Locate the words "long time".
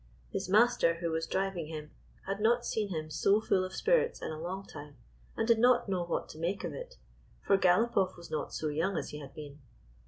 4.41-4.95